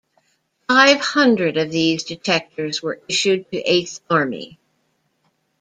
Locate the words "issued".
3.07-3.51